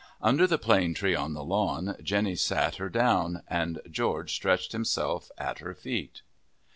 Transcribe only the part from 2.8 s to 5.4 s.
down, and George stretched himself